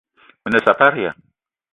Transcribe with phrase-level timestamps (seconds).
[0.43, 1.13] Me ne saparia!